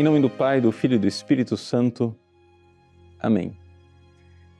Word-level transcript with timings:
Em 0.00 0.02
nome 0.02 0.18
do 0.18 0.30
Pai, 0.30 0.62
do 0.62 0.72
Filho 0.72 0.94
e 0.94 0.98
do 0.98 1.06
Espírito 1.06 1.58
Santo. 1.58 2.16
Amém. 3.18 3.54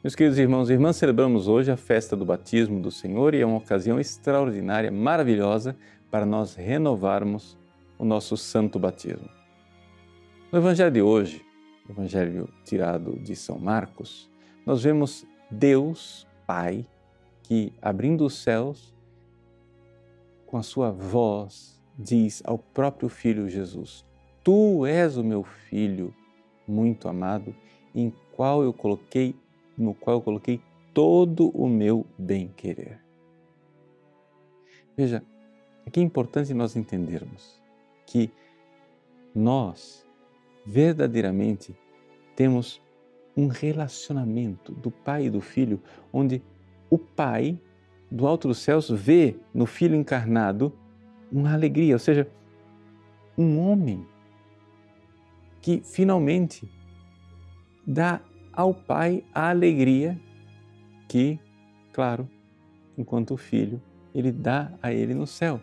Meus 0.05 0.15
queridos 0.15 0.39
irmãos 0.39 0.69
e 0.69 0.75
irmãs, 0.75 0.97
celebramos 0.97 1.49
hoje 1.49 1.73
a 1.73 1.79
festa 1.79 2.15
do 2.15 2.27
batismo 2.27 2.79
do 2.79 2.91
Senhor 2.91 3.35
e 3.35 3.41
é 3.41 3.47
uma 3.47 3.57
ocasião 3.57 3.99
extraordinária, 3.99 4.93
maravilhosa, 4.93 5.75
para 6.11 6.27
nós 6.27 6.55
renovarmos 6.55 7.57
o 7.99 8.05
nosso 8.05 8.37
santo 8.37 8.79
batismo. 8.79 9.31
No 10.53 10.59
Evangelho 10.59 10.91
de 10.91 11.01
hoje, 11.01 11.43
o 11.89 11.93
Evangelho 11.93 12.47
tirado 12.63 13.19
de 13.19 13.35
São 13.35 13.59
Marcos, 13.59 14.31
nós 14.67 14.83
vemos 14.83 15.25
Deus 15.51 16.29
Pai 16.47 16.87
que, 17.45 17.73
abrindo 17.81 18.27
os 18.27 18.35
céus, 18.43 18.95
com 20.45 20.59
a 20.59 20.63
sua 20.63 20.91
voz, 20.91 21.81
diz 21.99 22.43
ao 22.45 22.59
próprio 22.59 23.09
Filho 23.09 23.49
Jesus: 23.49 24.05
Tu 24.43 24.87
és 24.87 25.17
o 25.17 25.25
meu 25.25 25.43
filho 25.43 26.15
muito 26.67 27.09
amado, 27.09 27.55
em 27.95 28.13
qual 28.33 28.63
eu 28.63 28.73
coloquei, 28.73 29.35
no 29.77 29.95
qual 29.95 30.17
eu 30.17 30.23
coloquei 30.23 30.61
todo 30.95 31.51
o 31.51 31.69
meu 31.69 32.07
bem-querer. 32.19 33.01
Veja, 34.97 35.23
aqui 35.87 36.01
é 36.01 36.03
importante 36.03 36.55
nós 36.55 36.77
entendermos 36.77 37.61
que 38.07 38.31
nós 39.35 40.07
verdadeiramente 40.65 41.77
temos 42.35 42.83
um 43.37 43.47
relacionamento 43.47 44.73
do 44.73 44.91
pai 44.91 45.27
e 45.27 45.31
do 45.31 45.41
filho, 45.41 45.81
onde 46.13 46.43
o 46.89 46.99
pai 46.99 47.59
do 48.11 48.27
alto 48.27 48.49
dos 48.49 48.59
céus 48.59 48.91
vê 48.91 49.37
no 49.55 49.67
filho 49.67 49.95
encarnado 49.95 50.73
uma 51.31 51.53
alegria, 51.53 51.95
ou 51.95 51.99
seja, 51.99 52.29
um 53.39 53.59
homem 53.59 54.07
que 55.61 55.83
finalmente 55.85 56.71
dá 57.87 58.21
ao 58.53 58.75
pai 58.75 59.25
a 59.35 59.51
alegria 59.51 60.19
que, 61.09 61.39
claro, 61.93 62.29
enquanto 62.97 63.37
filho, 63.37 63.81
ele 64.15 64.33
dá 64.33 64.73
a 64.83 64.93
ele 64.93 65.15
no 65.15 65.27
céu. 65.27 65.61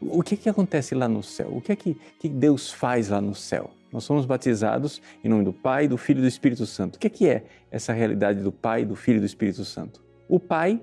O 0.00 0.22
que, 0.22 0.36
que 0.36 0.48
acontece 0.48 0.94
lá 0.94 1.08
no 1.08 1.22
céu? 1.22 1.48
O 1.56 1.60
que 1.60 1.72
é 1.72 1.76
que, 1.76 1.94
que 2.18 2.28
Deus 2.28 2.70
faz 2.70 3.08
lá 3.08 3.20
no 3.20 3.34
céu? 3.34 3.70
Nós 3.92 4.04
somos 4.04 4.26
batizados 4.26 5.00
em 5.22 5.28
nome 5.28 5.44
do 5.44 5.52
Pai, 5.52 5.86
do 5.86 5.96
Filho 5.96 6.18
e 6.18 6.22
do 6.22 6.28
Espírito 6.28 6.66
Santo. 6.66 6.96
O 6.96 6.98
que 6.98 7.06
é, 7.06 7.10
que 7.10 7.28
é 7.28 7.44
essa 7.70 7.92
realidade 7.92 8.40
do 8.40 8.50
Pai, 8.50 8.84
do 8.84 8.96
Filho 8.96 9.18
e 9.18 9.20
do 9.20 9.26
Espírito 9.26 9.64
Santo? 9.64 10.02
O 10.28 10.40
Pai 10.40 10.80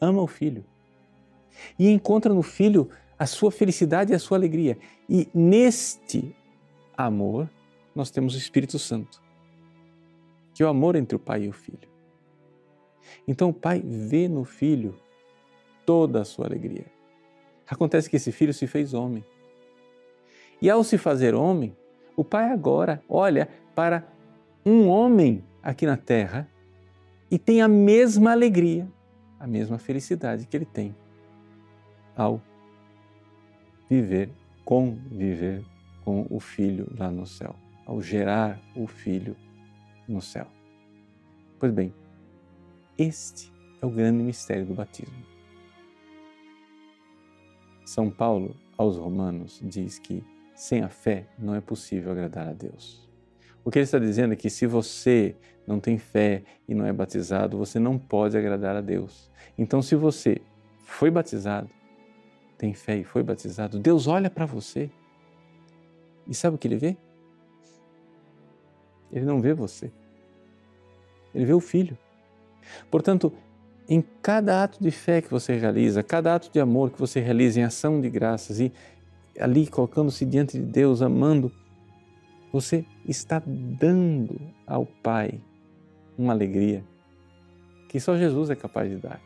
ama 0.00 0.22
o 0.22 0.26
Filho 0.26 0.64
e 1.78 1.90
encontra 1.90 2.32
no 2.32 2.42
Filho 2.42 2.88
a 3.18 3.26
sua 3.26 3.52
felicidade 3.52 4.12
e 4.12 4.14
a 4.14 4.18
sua 4.18 4.38
alegria. 4.38 4.78
E 5.08 5.28
neste 5.34 6.34
amor, 6.96 7.48
nós 7.94 8.10
temos 8.10 8.34
o 8.34 8.38
Espírito 8.38 8.78
Santo, 8.78 9.20
que 10.54 10.62
é 10.62 10.66
o 10.66 10.68
amor 10.68 10.96
entre 10.96 11.16
o 11.16 11.18
Pai 11.18 11.44
e 11.44 11.48
o 11.48 11.52
Filho. 11.52 11.88
Então 13.26 13.50
o 13.50 13.54
Pai 13.54 13.80
vê 13.80 14.28
no 14.28 14.44
Filho 14.44 14.94
toda 15.84 16.20
a 16.20 16.24
sua 16.24 16.46
alegria. 16.46 16.86
Acontece 17.66 18.08
que 18.10 18.16
esse 18.16 18.32
filho 18.32 18.52
se 18.52 18.66
fez 18.66 18.94
homem. 18.94 19.24
E 20.60 20.68
ao 20.68 20.82
se 20.84 20.98
fazer 20.98 21.34
homem, 21.34 21.76
o 22.16 22.24
Pai 22.24 22.50
agora 22.50 23.02
olha 23.08 23.48
para 23.74 24.06
um 24.66 24.88
homem 24.88 25.44
aqui 25.62 25.86
na 25.86 25.96
terra 25.96 26.48
e 27.30 27.38
tem 27.38 27.62
a 27.62 27.68
mesma 27.68 28.32
alegria, 28.32 28.90
a 29.38 29.46
mesma 29.46 29.78
felicidade 29.78 30.46
que 30.46 30.56
ele 30.56 30.66
tem 30.66 30.94
ao 32.16 32.42
viver, 33.88 34.30
conviver 34.64 35.64
com 36.04 36.26
o 36.28 36.38
Filho 36.40 36.92
lá 36.96 37.10
no 37.10 37.26
céu 37.26 37.56
ao 37.90 38.00
gerar 38.00 38.62
o 38.76 38.86
Filho 38.86 39.36
no 40.06 40.22
céu. 40.22 40.46
Pois 41.58 41.72
bem, 41.72 41.92
este 42.96 43.52
é 43.82 43.84
o 43.84 43.90
grande 43.90 44.22
mistério 44.22 44.64
do 44.64 44.74
batismo. 44.74 45.26
São 47.84 48.08
Paulo, 48.08 48.54
aos 48.78 48.96
Romanos, 48.96 49.60
diz 49.60 49.98
que 49.98 50.22
sem 50.54 50.82
a 50.82 50.88
fé 50.88 51.26
não 51.36 51.52
é 51.52 51.60
possível 51.60 52.12
agradar 52.12 52.46
a 52.46 52.52
Deus. 52.52 53.10
O 53.64 53.72
que 53.72 53.78
ele 53.80 53.84
está 53.84 53.98
dizendo 53.98 54.34
é 54.34 54.36
que 54.36 54.48
se 54.48 54.68
você 54.68 55.34
não 55.66 55.80
tem 55.80 55.98
fé 55.98 56.44
e 56.68 56.76
não 56.76 56.86
é 56.86 56.92
batizado, 56.92 57.58
você 57.58 57.80
não 57.80 57.98
pode 57.98 58.38
agradar 58.38 58.76
a 58.76 58.80
Deus. 58.80 59.28
Então, 59.58 59.82
se 59.82 59.96
você 59.96 60.40
foi 60.78 61.10
batizado, 61.10 61.68
tem 62.56 62.72
fé 62.72 62.98
e 62.98 63.04
foi 63.04 63.24
batizado, 63.24 63.80
Deus 63.80 64.06
olha 64.06 64.30
para 64.30 64.46
você 64.46 64.88
e 66.28 66.32
sabe 66.36 66.54
o 66.54 66.58
que 66.58 66.68
ele 66.68 66.76
vê? 66.76 66.96
Ele 69.12 69.24
não 69.24 69.40
vê 69.40 69.52
você. 69.52 69.90
Ele 71.34 71.44
vê 71.44 71.52
o 71.52 71.60
Filho. 71.60 71.96
Portanto, 72.90 73.32
em 73.88 74.02
cada 74.22 74.62
ato 74.62 74.82
de 74.82 74.90
fé 74.90 75.20
que 75.20 75.30
você 75.30 75.56
realiza, 75.56 76.02
cada 76.02 76.34
ato 76.34 76.50
de 76.52 76.60
amor 76.60 76.90
que 76.90 76.98
você 76.98 77.20
realiza 77.20 77.60
em 77.60 77.64
ação 77.64 78.00
de 78.00 78.08
graças 78.08 78.60
e 78.60 78.72
ali 79.38 79.66
colocando-se 79.66 80.24
diante 80.24 80.58
de 80.58 80.64
Deus, 80.64 81.02
amando, 81.02 81.50
você 82.52 82.84
está 83.06 83.42
dando 83.46 84.40
ao 84.66 84.86
Pai 84.86 85.40
uma 86.16 86.32
alegria 86.32 86.84
que 87.88 87.98
só 87.98 88.16
Jesus 88.16 88.50
é 88.50 88.54
capaz 88.54 88.90
de 88.90 88.98
dar. 88.98 89.20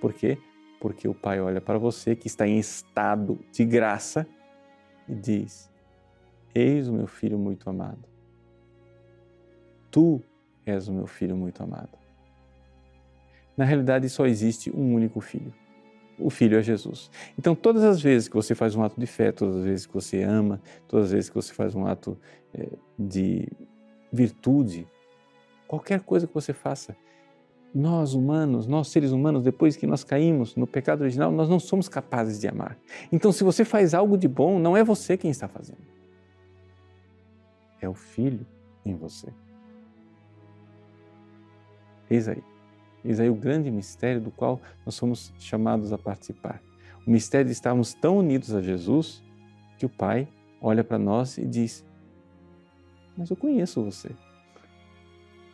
Por 0.00 0.14
quê? 0.14 0.38
Porque 0.80 1.06
o 1.06 1.14
Pai 1.14 1.40
olha 1.40 1.60
para 1.60 1.78
você 1.78 2.16
que 2.16 2.26
está 2.26 2.46
em 2.46 2.58
estado 2.58 3.38
de 3.52 3.64
graça 3.66 4.26
e 5.06 5.14
diz: 5.14 5.70
Eis 6.54 6.88
o 6.88 6.92
meu 6.94 7.06
filho 7.06 7.38
muito 7.38 7.68
amado 7.68 8.09
Tu 9.90 10.22
és 10.64 10.88
o 10.88 10.92
meu 10.92 11.06
filho 11.06 11.36
muito 11.36 11.62
amado. 11.62 11.98
Na 13.56 13.64
realidade, 13.64 14.08
só 14.08 14.26
existe 14.26 14.70
um 14.74 14.94
único 14.94 15.20
filho. 15.20 15.52
O 16.18 16.30
filho 16.30 16.58
é 16.58 16.62
Jesus. 16.62 17.10
Então, 17.38 17.54
todas 17.54 17.82
as 17.82 18.00
vezes 18.00 18.28
que 18.28 18.34
você 18.34 18.54
faz 18.54 18.74
um 18.74 18.82
ato 18.82 18.98
de 19.00 19.06
fé, 19.06 19.32
todas 19.32 19.56
as 19.56 19.64
vezes 19.64 19.86
que 19.86 19.94
você 19.94 20.22
ama, 20.22 20.60
todas 20.86 21.06
as 21.06 21.12
vezes 21.12 21.30
que 21.30 21.36
você 21.36 21.52
faz 21.52 21.74
um 21.74 21.86
ato 21.86 22.16
é, 22.54 22.68
de 22.98 23.48
virtude, 24.12 24.86
qualquer 25.66 26.00
coisa 26.00 26.26
que 26.26 26.34
você 26.34 26.52
faça, 26.52 26.96
nós 27.74 28.14
humanos, 28.14 28.66
nós 28.66 28.88
seres 28.88 29.12
humanos, 29.12 29.44
depois 29.44 29.76
que 29.76 29.86
nós 29.86 30.02
caímos 30.02 30.56
no 30.56 30.66
pecado 30.66 31.02
original, 31.02 31.30
nós 31.30 31.48
não 31.48 31.60
somos 31.60 31.88
capazes 31.88 32.40
de 32.40 32.48
amar. 32.48 32.76
Então, 33.12 33.32
se 33.32 33.44
você 33.44 33.64
faz 33.64 33.94
algo 33.94 34.18
de 34.18 34.26
bom, 34.28 34.58
não 34.58 34.76
é 34.76 34.82
você 34.82 35.16
quem 35.16 35.30
está 35.30 35.48
fazendo. 35.48 35.78
É 37.80 37.88
o 37.88 37.94
Filho 37.94 38.46
em 38.84 38.94
você. 38.94 39.28
Eis 42.10 42.28
aí. 42.28 42.42
Eis 43.04 43.20
aí 43.20 43.30
o 43.30 43.34
grande 43.34 43.70
mistério 43.70 44.20
do 44.20 44.30
qual 44.30 44.60
nós 44.84 44.94
somos 44.94 45.32
chamados 45.38 45.92
a 45.92 45.98
participar. 45.98 46.60
O 47.06 47.10
mistério 47.10 47.46
de 47.46 47.52
estarmos 47.52 47.94
tão 47.94 48.18
unidos 48.18 48.52
a 48.52 48.60
Jesus 48.60 49.22
que 49.78 49.86
o 49.86 49.88
Pai 49.88 50.28
olha 50.60 50.84
para 50.84 50.98
nós 50.98 51.38
e 51.38 51.46
diz: 51.46 51.86
Mas 53.16 53.30
eu 53.30 53.36
conheço 53.36 53.82
você. 53.82 54.10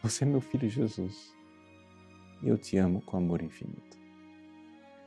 Você 0.03 0.25
é 0.25 0.27
meu 0.27 0.41
filho 0.41 0.69
Jesus. 0.69 1.35
E 2.43 2.49
eu 2.49 2.59
te 2.59 2.77
amo 2.79 3.01
com 3.03 3.17
amor 3.17 3.43
infinito. 3.43 3.97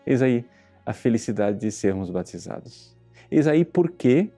Eis 0.05 0.21
aí 0.21 0.45
a 0.85 0.93
felicidade 0.93 1.59
de 1.59 1.71
sermos 1.71 2.09
batizados. 2.09 2.97
Eis 3.29 3.47
aí 3.47 3.65
por 3.65 3.91
que 3.91 4.31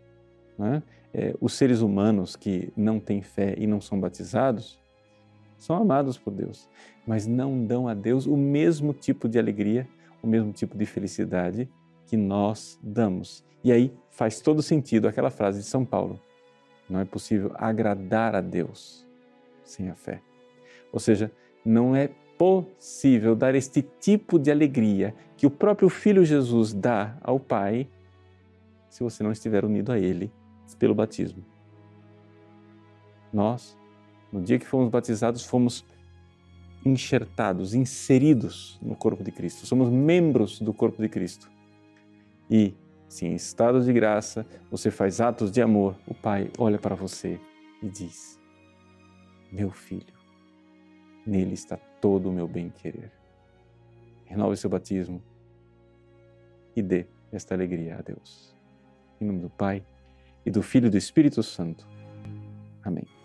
né, 0.57 0.83
é, 1.13 1.35
os 1.39 1.53
seres 1.53 1.81
humanos 1.81 2.35
que 2.35 2.73
não 2.75 2.99
têm 2.99 3.21
fé 3.21 3.55
e 3.57 3.67
não 3.67 3.79
são 3.79 3.99
batizados 3.99 4.80
são 5.61 5.75
amados 5.75 6.17
por 6.17 6.33
Deus, 6.33 6.67
mas 7.05 7.27
não 7.27 7.63
dão 7.63 7.87
a 7.87 7.93
Deus 7.93 8.25
o 8.25 8.35
mesmo 8.35 8.93
tipo 8.93 9.29
de 9.29 9.37
alegria, 9.37 9.87
o 10.19 10.25
mesmo 10.25 10.51
tipo 10.51 10.75
de 10.75 10.87
felicidade 10.87 11.69
que 12.07 12.17
nós 12.17 12.79
damos. 12.81 13.45
E 13.63 13.71
aí 13.71 13.93
faz 14.09 14.41
todo 14.41 14.63
sentido 14.63 15.07
aquela 15.07 15.29
frase 15.29 15.59
de 15.59 15.65
São 15.65 15.85
Paulo: 15.85 16.19
não 16.89 16.99
é 16.99 17.05
possível 17.05 17.51
agradar 17.53 18.33
a 18.33 18.41
Deus 18.41 19.05
sem 19.63 19.87
a 19.89 19.93
fé. 19.93 20.19
Ou 20.91 20.99
seja, 20.99 21.31
não 21.63 21.95
é 21.95 22.09
possível 22.39 23.35
dar 23.35 23.53
este 23.53 23.83
tipo 23.99 24.39
de 24.39 24.49
alegria 24.49 25.13
que 25.37 25.45
o 25.45 25.51
próprio 25.51 25.89
Filho 25.89 26.25
Jesus 26.25 26.73
dá 26.73 27.15
ao 27.21 27.39
Pai 27.39 27.87
se 28.89 29.03
você 29.03 29.21
não 29.21 29.31
estiver 29.31 29.63
unido 29.63 29.91
a 29.91 29.99
Ele 29.99 30.31
pelo 30.79 30.95
batismo. 30.95 31.45
Nós 33.31 33.77
no 34.31 34.41
dia 34.41 34.57
que 34.57 34.65
fomos 34.65 34.89
batizados, 34.89 35.45
fomos 35.45 35.85
enxertados, 36.85 37.73
inseridos 37.73 38.79
no 38.81 38.95
corpo 38.95 39.23
de 39.23 39.31
Cristo. 39.31 39.65
Somos 39.65 39.89
membros 39.89 40.59
do 40.59 40.73
corpo 40.73 41.01
de 41.01 41.09
Cristo. 41.09 41.49
E, 42.49 42.73
se 43.07 43.25
em 43.25 43.35
estado 43.35 43.83
de 43.83 43.91
graça 43.91 44.45
você 44.69 44.89
faz 44.89 45.21
atos 45.21 45.51
de 45.51 45.61
amor, 45.61 45.95
o 46.07 46.13
Pai 46.13 46.49
olha 46.57 46.79
para 46.79 46.95
você 46.95 47.39
e 47.83 47.89
diz: 47.89 48.39
Meu 49.51 49.69
filho, 49.69 50.13
nele 51.25 51.53
está 51.53 51.77
todo 51.77 52.29
o 52.29 52.33
meu 52.33 52.47
bem-querer. 52.47 53.11
Renove 54.25 54.55
seu 54.55 54.69
batismo 54.69 55.21
e 56.75 56.81
dê 56.81 57.05
esta 57.31 57.53
alegria 57.53 57.97
a 57.97 58.01
Deus. 58.01 58.55
Em 59.19 59.25
nome 59.25 59.39
do 59.39 59.49
Pai 59.49 59.83
e 60.45 60.49
do 60.49 60.63
Filho 60.63 60.87
e 60.87 60.89
do 60.89 60.97
Espírito 60.97 61.43
Santo. 61.43 61.87
Amém. 62.83 63.20